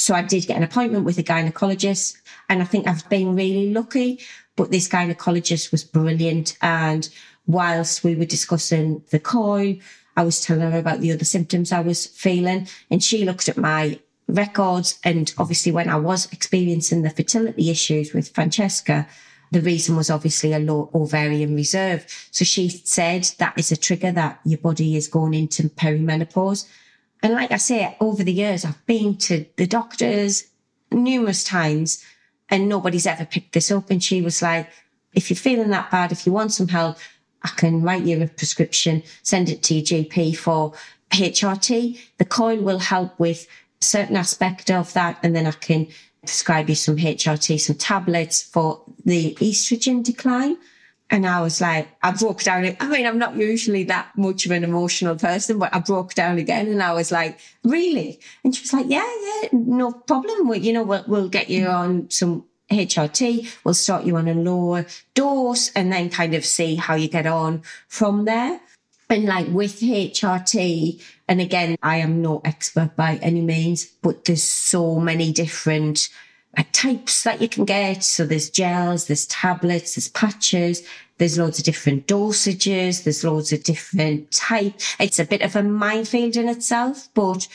So 0.00 0.14
I 0.14 0.22
did 0.22 0.46
get 0.46 0.56
an 0.56 0.62
appointment 0.62 1.04
with 1.04 1.18
a 1.18 1.22
gynecologist 1.22 2.16
and 2.48 2.62
I 2.62 2.64
think 2.64 2.86
I've 2.86 3.08
been 3.10 3.36
really 3.36 3.70
lucky, 3.72 4.20
but 4.56 4.70
this 4.70 4.88
gynecologist 4.88 5.70
was 5.70 5.84
brilliant. 5.84 6.56
And 6.62 7.08
whilst 7.46 8.02
we 8.02 8.14
were 8.14 8.24
discussing 8.24 9.02
the 9.10 9.20
coil, 9.20 9.76
I 10.16 10.24
was 10.24 10.40
telling 10.40 10.70
her 10.70 10.78
about 10.78 11.00
the 11.00 11.12
other 11.12 11.26
symptoms 11.26 11.70
I 11.70 11.80
was 11.80 12.06
feeling. 12.06 12.66
And 12.90 13.04
she 13.04 13.24
looked 13.24 13.48
at 13.48 13.58
my 13.58 14.00
records. 14.26 14.98
And 15.04 15.32
obviously, 15.36 15.70
when 15.70 15.90
I 15.90 15.96
was 15.96 16.32
experiencing 16.32 17.02
the 17.02 17.10
fertility 17.10 17.70
issues 17.70 18.14
with 18.14 18.34
Francesca, 18.34 19.06
the 19.50 19.60
reason 19.60 19.96
was 19.96 20.10
obviously 20.10 20.52
a 20.52 20.58
low 20.58 20.90
ovarian 20.94 21.54
reserve. 21.54 22.06
So 22.30 22.44
she 22.44 22.68
said 22.68 23.24
that 23.38 23.58
is 23.58 23.70
a 23.70 23.76
trigger 23.76 24.12
that 24.12 24.40
your 24.44 24.58
body 24.58 24.96
is 24.96 25.08
going 25.08 25.34
into 25.34 25.64
perimenopause. 25.64 26.66
And 27.22 27.34
like 27.34 27.52
I 27.52 27.56
say, 27.58 27.96
over 28.00 28.24
the 28.24 28.32
years, 28.32 28.64
I've 28.64 28.84
been 28.86 29.16
to 29.18 29.44
the 29.56 29.66
doctors 29.66 30.44
numerous 30.90 31.44
times 31.44 32.04
and 32.48 32.68
nobody's 32.68 33.06
ever 33.06 33.24
picked 33.24 33.52
this 33.52 33.70
up. 33.70 33.90
And 33.90 34.02
she 34.02 34.22
was 34.22 34.42
like, 34.42 34.68
if 35.14 35.30
you're 35.30 35.36
feeling 35.36 35.70
that 35.70 35.90
bad, 35.90 36.12
if 36.12 36.26
you 36.26 36.32
want 36.32 36.52
some 36.52 36.68
help, 36.68 36.98
I 37.42 37.48
can 37.48 37.82
write 37.82 38.04
you 38.04 38.22
a 38.22 38.26
prescription, 38.26 39.02
send 39.22 39.48
it 39.48 39.62
to 39.64 39.74
your 39.74 39.84
GP 39.84 40.36
for 40.36 40.72
HRT. 41.10 41.98
The 42.18 42.24
coil 42.24 42.58
will 42.58 42.78
help 42.78 43.18
with 43.18 43.46
certain 43.80 44.16
aspect 44.16 44.70
of 44.70 44.92
that. 44.92 45.18
And 45.22 45.34
then 45.34 45.46
I 45.46 45.52
can 45.52 45.88
prescribe 46.20 46.68
you 46.68 46.74
some 46.74 46.96
HRT, 46.96 47.60
some 47.60 47.76
tablets 47.76 48.42
for 48.42 48.82
the 49.04 49.34
estrogen 49.36 50.02
decline. 50.04 50.56
And 51.10 51.26
I 51.26 51.40
was 51.40 51.60
like, 51.60 51.88
I 52.02 52.12
broke 52.12 52.42
down. 52.44 52.76
I 52.78 52.88
mean, 52.88 53.04
I'm 53.04 53.18
not 53.18 53.34
usually 53.34 53.82
that 53.84 54.16
much 54.16 54.46
of 54.46 54.52
an 54.52 54.62
emotional 54.62 55.16
person, 55.16 55.58
but 55.58 55.74
I 55.74 55.80
broke 55.80 56.14
down 56.14 56.38
again 56.38 56.68
and 56.68 56.80
I 56.80 56.92
was 56.92 57.10
like, 57.10 57.40
really? 57.64 58.20
And 58.44 58.54
she 58.54 58.62
was 58.62 58.72
like, 58.72 58.86
yeah, 58.88 59.12
yeah, 59.22 59.48
no 59.52 59.90
problem. 59.90 60.48
We, 60.48 60.58
you 60.58 60.72
know, 60.72 60.84
we'll, 60.84 61.04
we'll 61.08 61.28
get 61.28 61.50
you 61.50 61.66
on 61.66 62.08
some 62.10 62.44
HRT. 62.70 63.64
We'll 63.64 63.74
start 63.74 64.04
you 64.04 64.16
on 64.16 64.28
a 64.28 64.34
lower 64.34 64.86
dose 65.14 65.72
and 65.72 65.92
then 65.92 66.10
kind 66.10 66.34
of 66.34 66.44
see 66.44 66.76
how 66.76 66.94
you 66.94 67.08
get 67.08 67.26
on 67.26 67.62
from 67.88 68.24
there. 68.24 68.60
And 69.08 69.24
like 69.24 69.48
with 69.48 69.80
HRT, 69.80 71.02
and 71.26 71.40
again, 71.40 71.76
I 71.82 71.96
am 71.96 72.22
no 72.22 72.40
expert 72.44 72.94
by 72.94 73.16
any 73.16 73.40
means, 73.40 73.86
but 73.86 74.24
there's 74.24 74.44
so 74.44 75.00
many 75.00 75.32
different 75.32 76.08
Uh, 76.56 76.64
types 76.72 77.22
that 77.22 77.40
you 77.40 77.48
can 77.48 77.64
get. 77.64 78.02
So 78.02 78.26
there's 78.26 78.50
gels, 78.50 79.06
there's 79.06 79.26
tablets, 79.26 79.94
there's 79.94 80.08
patches, 80.08 80.82
there's 81.18 81.38
loads 81.38 81.60
of 81.60 81.64
different 81.64 82.08
dosages, 82.08 83.04
there's 83.04 83.22
loads 83.22 83.52
of 83.52 83.62
different 83.62 84.32
types. 84.32 84.96
It's 84.98 85.20
a 85.20 85.24
bit 85.24 85.42
of 85.42 85.54
a 85.54 85.62
minefield 85.62 86.36
in 86.36 86.48
itself, 86.48 87.08
but 87.14 87.46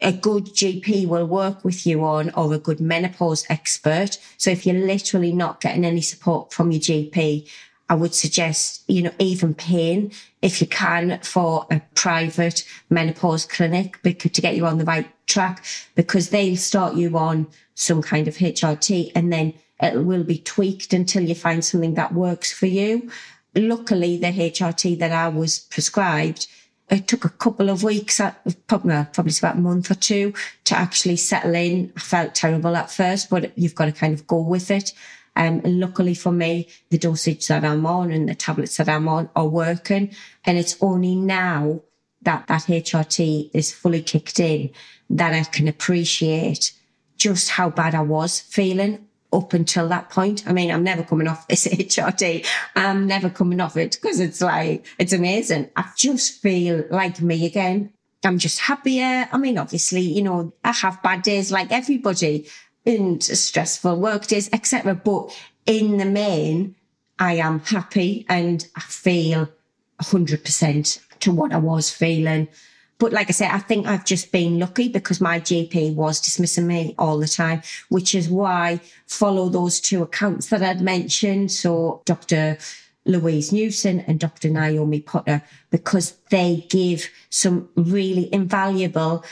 a 0.00 0.12
good 0.12 0.44
GP 0.46 1.08
will 1.08 1.26
work 1.26 1.64
with 1.64 1.86
you 1.86 2.04
on 2.04 2.30
or 2.30 2.52
a 2.54 2.58
good 2.58 2.80
menopause 2.80 3.44
expert. 3.48 4.18
So 4.36 4.50
if 4.50 4.66
you're 4.66 4.86
literally 4.86 5.32
not 5.32 5.60
getting 5.60 5.84
any 5.84 6.02
support 6.02 6.52
from 6.52 6.70
your 6.70 6.80
GP, 6.80 7.48
I 7.88 7.94
would 7.94 8.14
suggest, 8.14 8.82
you 8.88 9.02
know, 9.02 9.12
even 9.18 9.54
paying 9.54 10.12
if 10.42 10.60
you 10.60 10.66
can 10.66 11.20
for 11.22 11.66
a 11.70 11.80
private 11.94 12.64
menopause 12.90 13.44
clinic 13.44 13.98
because 14.02 14.32
to 14.32 14.40
get 14.40 14.56
you 14.56 14.66
on 14.66 14.78
the 14.78 14.84
right 14.84 15.08
track 15.26 15.64
because 15.94 16.30
they'll 16.30 16.56
start 16.56 16.94
you 16.94 17.16
on 17.16 17.46
some 17.74 18.02
kind 18.02 18.26
of 18.26 18.36
HRT 18.36 19.12
and 19.14 19.32
then 19.32 19.54
it 19.80 20.04
will 20.04 20.24
be 20.24 20.38
tweaked 20.38 20.92
until 20.92 21.22
you 21.22 21.34
find 21.34 21.64
something 21.64 21.94
that 21.94 22.14
works 22.14 22.52
for 22.52 22.66
you. 22.66 23.10
Luckily, 23.54 24.16
the 24.16 24.28
HRT 24.28 24.98
that 24.98 25.12
I 25.12 25.28
was 25.28 25.60
prescribed 25.60 26.48
it 26.88 27.08
took 27.08 27.24
a 27.24 27.30
couple 27.30 27.68
of 27.68 27.82
weeks, 27.82 28.20
uh, 28.20 28.32
probably, 28.68 29.06
probably 29.12 29.32
about 29.38 29.56
a 29.56 29.60
month 29.60 29.90
or 29.90 29.94
two 29.94 30.32
to 30.64 30.76
actually 30.76 31.16
settle 31.16 31.54
in. 31.54 31.92
I 31.96 32.00
felt 32.00 32.34
terrible 32.34 32.76
at 32.76 32.90
first, 32.90 33.28
but 33.28 33.56
you've 33.58 33.74
got 33.74 33.86
to 33.86 33.92
kind 33.92 34.14
of 34.14 34.26
go 34.26 34.40
with 34.40 34.70
it. 34.70 34.92
Um, 35.36 35.60
and 35.64 35.80
luckily 35.80 36.14
for 36.14 36.32
me, 36.32 36.68
the 36.90 36.98
dosage 36.98 37.46
that 37.48 37.64
I'm 37.64 37.86
on 37.86 38.10
and 38.10 38.28
the 38.28 38.34
tablets 38.34 38.78
that 38.78 38.88
I'm 38.88 39.06
on 39.08 39.28
are 39.36 39.46
working. 39.46 40.14
And 40.44 40.58
it's 40.58 40.76
only 40.80 41.14
now 41.14 41.82
that 42.22 42.46
that 42.48 42.62
HRT 42.62 43.50
is 43.52 43.72
fully 43.72 44.02
kicked 44.02 44.40
in 44.40 44.70
that 45.10 45.32
I 45.32 45.44
can 45.44 45.68
appreciate 45.68 46.72
just 47.16 47.50
how 47.50 47.70
bad 47.70 47.94
I 47.94 48.02
was 48.02 48.40
feeling 48.40 49.06
up 49.32 49.52
until 49.52 49.88
that 49.88 50.10
point. 50.10 50.44
I 50.46 50.52
mean, 50.52 50.70
I'm 50.70 50.82
never 50.82 51.02
coming 51.02 51.28
off 51.28 51.46
this 51.48 51.66
HRT. 51.68 52.46
I'm 52.74 53.06
never 53.06 53.30
coming 53.30 53.60
off 53.60 53.76
it 53.76 53.98
because 54.00 54.20
it's 54.20 54.40
like, 54.40 54.86
it's 54.98 55.12
amazing. 55.12 55.70
I 55.76 55.88
just 55.96 56.40
feel 56.40 56.84
like 56.90 57.20
me 57.20 57.46
again. 57.46 57.92
I'm 58.24 58.38
just 58.38 58.60
happier. 58.60 59.28
I 59.30 59.38
mean, 59.38 59.58
obviously, 59.58 60.00
you 60.00 60.22
know, 60.22 60.52
I 60.64 60.72
have 60.72 61.02
bad 61.02 61.22
days 61.22 61.52
like 61.52 61.70
everybody 61.70 62.48
and 62.86 63.22
stressful 63.22 63.98
work 63.98 64.26
days, 64.26 64.48
etc. 64.52 64.94
But 64.94 65.36
in 65.66 65.98
the 65.98 66.04
main, 66.04 66.76
I 67.18 67.34
am 67.34 67.60
happy 67.60 68.24
and 68.28 68.66
I 68.76 68.80
feel 68.80 69.48
100% 70.00 71.00
to 71.20 71.32
what 71.32 71.52
I 71.52 71.58
was 71.58 71.90
feeling 71.90 72.48
but 72.98 73.12
like 73.12 73.28
I 73.28 73.32
said, 73.32 73.50
I 73.50 73.58
think 73.58 73.86
I've 73.86 74.04
just 74.04 74.32
been 74.32 74.58
lucky 74.58 74.88
because 74.88 75.20
my 75.20 75.38
GP 75.38 75.94
was 75.94 76.20
dismissing 76.20 76.66
me 76.66 76.94
all 76.98 77.18
the 77.18 77.28
time, 77.28 77.62
which 77.90 78.14
is 78.14 78.28
why 78.28 78.80
follow 79.06 79.48
those 79.48 79.80
two 79.80 80.02
accounts 80.02 80.48
that 80.48 80.62
I'd 80.62 80.80
mentioned. 80.80 81.52
So 81.52 82.02
Dr. 82.06 82.56
Louise 83.04 83.52
Newson 83.52 84.00
and 84.00 84.18
Dr. 84.18 84.48
Naomi 84.48 85.00
Potter, 85.00 85.42
because 85.70 86.16
they 86.30 86.66
give 86.70 87.08
some 87.28 87.68
really 87.76 88.32
invaluable 88.32 89.24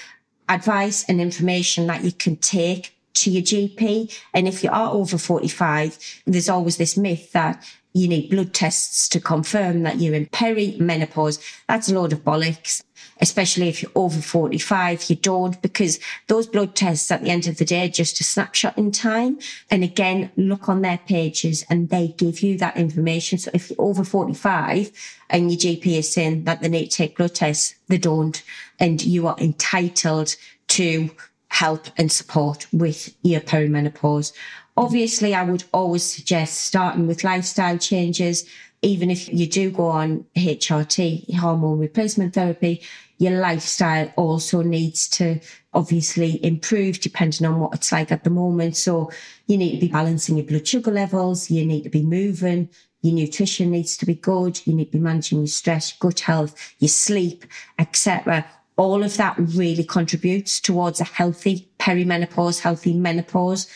advice 0.49 1.05
and 1.09 1.21
information 1.21 1.87
that 1.87 2.05
you 2.05 2.13
can 2.13 2.37
take 2.37 2.95
to 3.15 3.31
your 3.31 3.43
GP. 3.43 4.17
And 4.33 4.49
if 4.49 4.63
you 4.63 4.71
are 4.71 4.93
over 4.93 5.19
45, 5.19 6.23
there's 6.27 6.49
always 6.49 6.77
this 6.77 6.97
myth 6.97 7.33
that 7.33 7.65
you 7.93 8.09
need 8.09 8.31
blood 8.31 8.53
tests 8.53 9.09
to 9.11 9.21
confirm 9.21 9.85
that 9.85 10.01
you're 10.01 10.15
in 10.15 10.27
perimenopause. 10.27 11.41
That's 11.69 11.89
a 11.89 11.95
load 11.95 12.13
of 12.13 12.25
bollocks 12.25 12.83
especially 13.21 13.69
if 13.69 13.83
you're 13.83 13.93
over 13.95 14.21
45, 14.21 15.11
you 15.11 15.17
don't, 15.17 15.61
because 15.63 16.01
those 16.27 16.47
blood 16.47 16.75
tests 16.75 17.11
at 17.11 17.23
the 17.23 17.31
end 17.31 17.47
of 17.47 17.59
the 17.59 17.65
day 17.65 17.87
are 17.87 17.89
just 17.89 18.21
a 18.21 18.25
snapshot 18.25 18.77
in 18.77 18.91
time. 18.91 19.39
And 19.71 19.85
again, 19.85 20.31
look 20.37 20.69
on 20.69 20.83
their 20.83 20.99
pages 20.99 21.65
and 21.71 21.89
they 21.89 22.09
give 22.09 22.41
you 22.41 22.59
that 22.59 22.77
information. 22.77 23.39
So 23.39 23.51
if 23.55 23.71
you're 23.71 23.81
over 23.81 24.05
45 24.05 24.91
and 25.31 25.51
your 25.51 25.59
GP 25.59 25.87
is 25.99 26.13
saying 26.13 26.45
that 26.45 26.61
they 26.61 26.69
need 26.69 26.91
to 26.91 26.97
take 26.97 27.17
blood 27.17 27.35
tests, 27.35 27.75
they 27.89 27.99
don't. 27.99 28.43
And 28.79 29.03
you 29.05 29.27
are 29.29 29.37
entitled 29.39 30.37
to 30.69 31.11
help 31.55 31.87
and 31.97 32.11
support 32.11 32.67
with 32.73 33.15
your 33.23 33.41
perimenopause. 33.41 34.33
Obviously, 34.77 35.37
I 35.37 35.45
would 35.45 35.63
always 35.73 36.03
suggest 36.03 36.63
starting 36.63 37.07
with 37.07 37.23
lifestyle 37.23 37.79
changes. 37.79 38.45
Even 38.83 39.09
if 39.09 39.33
you 39.33 39.47
do 39.47 39.71
go 39.71 39.87
on 39.87 40.27
HRT, 40.37 41.33
hormone 41.37 41.79
replacement 41.79 42.35
therapy, 42.35 42.83
your 43.19 43.39
lifestyle 43.39 44.13
also 44.17 44.63
needs 44.63 45.07
to 45.11 45.39
obviously 45.73 46.45
improve 46.45 47.01
depending 47.01 47.47
on 47.47 47.61
what 47.61 47.75
it's 47.75 47.93
like 47.93 48.11
at 48.11 48.25
the 48.25 48.31
moment. 48.31 48.77
So 48.77 49.13
you 49.47 49.57
need 49.57 49.75
to 49.77 49.87
be 49.87 49.93
balancing 49.93 50.37
your 50.37 50.47
blood 50.47 50.67
sugar 50.67 50.91
levels. 50.91 51.53
You 51.53 51.65
need 51.65 51.85
to 51.85 51.89
be 51.91 52.03
moving. 52.03 52.69
Your 53.03 53.15
nutrition 53.15 53.71
needs 53.71 53.97
to 53.99 54.07
be 54.07 54.17
good. 54.17 54.61
You 54.67 54.75
need 54.75 54.87
to 54.87 54.99
be 54.99 54.99
managing 54.99 55.39
your 55.39 55.47
stress, 55.47 55.93
gut 55.93 56.19
health, 56.21 56.75
your 56.81 56.89
sleep, 56.89 57.45
etc. 57.79 58.45
All 58.77 59.03
of 59.05 59.17
that 59.17 59.37
really 59.39 59.85
contributes 59.85 60.61
towards 60.61 61.01
a 61.01 61.05
healthy 61.05 61.69
perimenopause, 61.79 62.61
healthy 62.61 62.95
menopause. 62.95 63.69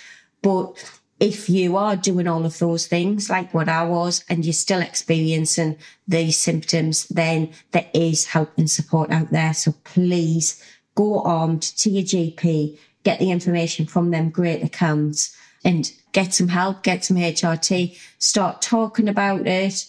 But 0.42 0.74
if 1.20 1.48
you 1.48 1.76
are 1.76 1.96
doing 1.96 2.28
all 2.28 2.44
of 2.44 2.58
those 2.58 2.86
things 2.86 3.28
like 3.28 3.52
what 3.52 3.68
I 3.68 3.84
was 3.84 4.24
and 4.28 4.44
you're 4.44 4.52
still 4.52 4.80
experiencing 4.80 5.76
these 6.06 6.36
symptoms, 6.36 7.08
then 7.08 7.52
there 7.72 7.88
is 7.92 8.26
help 8.26 8.52
and 8.56 8.70
support 8.70 9.10
out 9.10 9.30
there. 9.30 9.54
So 9.54 9.74
please 9.84 10.62
go 10.94 11.22
armed 11.22 11.62
to 11.62 11.90
your 11.90 12.04
GP, 12.04 12.78
get 13.04 13.18
the 13.18 13.30
information 13.30 13.86
from 13.86 14.10
them 14.10 14.30
great 14.30 14.62
accounts 14.62 15.36
and 15.64 15.92
get 16.12 16.34
some 16.34 16.48
help, 16.48 16.82
get 16.82 17.04
some 17.04 17.16
HRT, 17.16 17.98
start 18.18 18.62
talking 18.62 19.08
about 19.08 19.46
it 19.46 19.86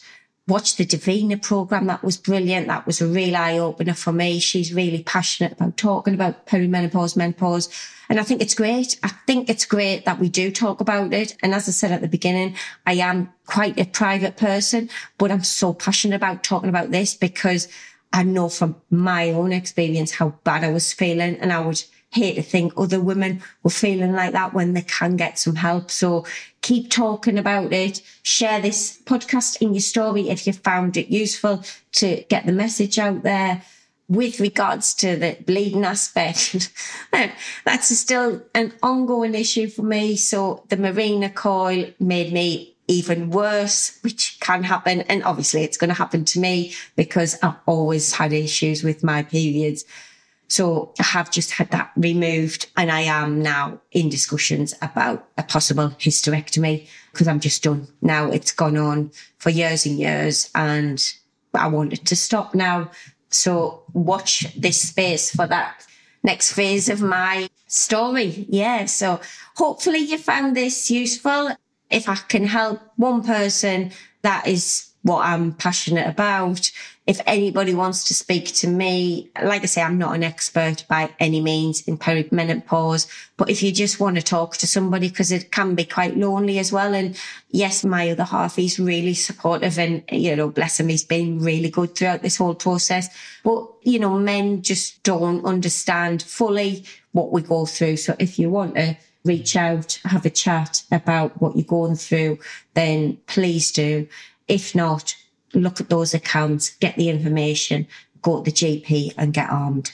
watched 0.49 0.77
the 0.77 0.85
Davina 0.85 1.41
program. 1.41 1.85
That 1.85 2.03
was 2.03 2.17
brilliant. 2.17 2.67
That 2.67 2.85
was 2.85 2.99
a 2.99 3.07
real 3.07 3.35
eye 3.35 3.57
opener 3.57 3.93
for 3.93 4.11
me. 4.11 4.39
She's 4.39 4.73
really 4.73 5.03
passionate 5.03 5.53
about 5.53 5.77
talking 5.77 6.13
about 6.13 6.47
perimenopause, 6.47 7.15
menopause. 7.15 7.69
And 8.09 8.19
I 8.19 8.23
think 8.23 8.41
it's 8.41 8.55
great. 8.55 8.99
I 9.03 9.09
think 9.27 9.49
it's 9.49 9.65
great 9.65 10.05
that 10.05 10.19
we 10.19 10.29
do 10.29 10.51
talk 10.51 10.81
about 10.81 11.13
it. 11.13 11.37
And 11.43 11.53
as 11.53 11.69
I 11.69 11.71
said 11.71 11.91
at 11.91 12.01
the 12.01 12.07
beginning, 12.07 12.55
I 12.85 12.93
am 12.93 13.31
quite 13.45 13.79
a 13.79 13.85
private 13.85 14.35
person, 14.35 14.89
but 15.17 15.31
I'm 15.31 15.43
so 15.43 15.73
passionate 15.73 16.15
about 16.15 16.43
talking 16.43 16.69
about 16.69 16.91
this 16.91 17.13
because 17.13 17.67
I 18.11 18.23
know 18.23 18.49
from 18.49 18.75
my 18.89 19.29
own 19.29 19.53
experience 19.53 20.13
how 20.13 20.29
bad 20.43 20.63
I 20.63 20.71
was 20.71 20.91
feeling 20.91 21.37
and 21.37 21.53
I 21.53 21.59
would 21.59 21.83
hate 22.11 22.35
to 22.35 22.41
think 22.41 22.73
other 22.75 22.99
women 22.99 23.41
were 23.63 23.69
feeling 23.69 24.13
like 24.13 24.33
that 24.33 24.53
when 24.53 24.73
they 24.73 24.81
can 24.81 25.15
get 25.15 25.37
some 25.37 25.55
help. 25.55 25.91
So 25.91 26.25
keep 26.61 26.89
talking 26.89 27.37
about 27.37 27.71
it. 27.71 28.01
Share 28.23 28.59
this 28.61 28.99
podcast 29.05 29.61
in 29.61 29.73
your 29.73 29.81
story 29.81 30.29
if 30.29 30.47
you 30.47 30.53
found 30.53 30.97
it 30.97 31.07
useful 31.07 31.63
to 31.93 32.23
get 32.29 32.45
the 32.45 32.51
message 32.51 32.97
out 32.97 33.23
there. 33.23 33.61
With 34.07 34.39
regards 34.39 34.95
to 34.95 35.15
the 35.17 35.37
bleeding 35.45 35.85
aspect, 35.85 36.71
um, 37.13 37.29
that's 37.63 37.95
still 37.95 38.41
an 38.55 38.73
ongoing 38.81 39.35
issue 39.35 39.69
for 39.69 39.83
me. 39.83 40.15
So 40.15 40.63
the 40.69 40.77
Mirena 40.77 41.31
coil 41.31 41.91
made 41.99 42.33
me 42.33 42.75
even 42.87 43.29
worse, 43.29 43.99
which 44.01 44.39
can 44.39 44.63
happen. 44.63 45.01
And 45.01 45.23
obviously 45.23 45.63
it's 45.63 45.77
going 45.77 45.89
to 45.89 45.93
happen 45.93 46.25
to 46.25 46.39
me 46.39 46.73
because 46.95 47.37
I've 47.43 47.53
always 47.67 48.11
had 48.11 48.33
issues 48.33 48.83
with 48.83 49.03
my 49.03 49.21
periods. 49.21 49.85
So 50.49 50.93
I 50.99 51.03
have 51.03 51.29
just 51.29 51.51
had 51.51 51.69
that 51.71 51.91
removed 51.95 52.67
and 52.75 52.91
I 52.91 53.01
am 53.01 53.41
now 53.41 53.79
in 53.91 54.09
discussions 54.09 54.73
about 54.81 55.27
a 55.37 55.43
possible 55.43 55.89
hysterectomy 55.99 56.87
because 57.11 57.27
I'm 57.27 57.39
just 57.39 57.63
done. 57.63 57.87
Now 58.01 58.31
it's 58.31 58.51
gone 58.51 58.75
on 58.75 59.11
for 59.37 59.51
years 59.51 59.85
and 59.85 59.97
years 59.97 60.49
and 60.55 61.01
I 61.53 61.67
want 61.67 61.93
it 61.93 62.05
to 62.07 62.15
stop 62.15 62.55
now. 62.55 62.89
So 63.29 63.83
watch 63.93 64.51
this 64.55 64.89
space 64.89 65.33
for 65.33 65.45
that 65.45 65.85
next 66.23 66.53
phase 66.53 66.89
of 66.89 66.99
my 67.01 67.47
story. 67.67 68.47
Yeah. 68.49 68.85
So 68.85 69.21
hopefully 69.55 69.99
you 69.99 70.17
found 70.17 70.57
this 70.57 70.89
useful. 70.89 71.55
If 71.91 72.09
I 72.09 72.15
can 72.15 72.45
help 72.45 72.81
one 72.97 73.23
person, 73.23 73.91
that 74.23 74.47
is 74.47 74.88
what 75.03 75.25
I'm 75.25 75.53
passionate 75.53 76.07
about. 76.07 76.71
If 77.07 77.21
anybody 77.25 77.73
wants 77.73 78.03
to 78.05 78.13
speak 78.13 78.53
to 78.55 78.67
me, 78.67 79.31
like 79.41 79.63
I 79.63 79.65
say, 79.65 79.81
I'm 79.81 79.97
not 79.97 80.13
an 80.13 80.23
expert 80.23 80.85
by 80.87 81.09
any 81.19 81.41
means 81.41 81.81
in 81.87 81.97
perimenopause, 81.97 83.09
but 83.35 83.49
if 83.49 83.63
you 83.63 83.71
just 83.71 83.99
want 83.99 84.17
to 84.17 84.21
talk 84.21 84.57
to 84.57 84.67
somebody, 84.67 85.09
because 85.09 85.31
it 85.31 85.51
can 85.51 85.73
be 85.73 85.85
quite 85.85 86.17
lonely 86.17 86.59
as 86.59 86.71
well. 86.71 86.93
And 86.93 87.17
yes, 87.49 87.83
my 87.83 88.11
other 88.11 88.25
half 88.25 88.59
is 88.59 88.79
really 88.79 89.15
supportive 89.15 89.79
and, 89.79 90.03
you 90.11 90.35
know, 90.35 90.49
bless 90.49 90.79
him, 90.79 90.89
he's 90.89 91.03
been 91.03 91.39
really 91.39 91.71
good 91.71 91.95
throughout 91.95 92.21
this 92.21 92.37
whole 92.37 92.55
process. 92.55 93.09
But, 93.43 93.67
you 93.81 93.97
know, 93.97 94.19
men 94.19 94.61
just 94.61 95.01
don't 95.01 95.43
understand 95.45 96.21
fully 96.21 96.85
what 97.13 97.31
we 97.31 97.41
go 97.41 97.65
through. 97.65 97.97
So 97.97 98.15
if 98.19 98.37
you 98.37 98.51
want 98.51 98.75
to, 98.75 98.97
reach 99.25 99.55
out, 99.55 99.99
have 100.05 100.25
a 100.25 100.29
chat 100.29 100.83
about 100.91 101.41
what 101.41 101.55
you're 101.55 101.65
going 101.65 101.95
through, 101.95 102.39
then 102.73 103.17
please 103.27 103.71
do. 103.71 104.07
If 104.49 104.75
not, 104.75 105.15
look 105.53 105.79
at 105.79 105.89
those 105.89 106.13
accounts, 106.13 106.75
get 106.77 106.95
the 106.97 107.09
information, 107.09 107.87
go 108.21 108.43
to 108.43 108.51
the 108.51 108.55
GP 108.55 109.13
and 109.17 109.33
get 109.33 109.49
armed. 109.49 109.91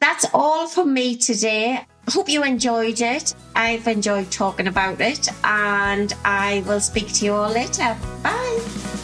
That's 0.00 0.26
all 0.34 0.66
from 0.66 0.92
me 0.92 1.16
today. 1.16 1.86
Hope 2.08 2.28
you 2.28 2.42
enjoyed 2.42 3.00
it. 3.00 3.34
I've 3.54 3.86
enjoyed 3.86 4.30
talking 4.30 4.66
about 4.66 5.00
it 5.00 5.28
and 5.44 6.12
I 6.24 6.64
will 6.66 6.80
speak 6.80 7.12
to 7.14 7.24
you 7.24 7.34
all 7.34 7.50
later. 7.50 7.96
Bye. 8.22 9.01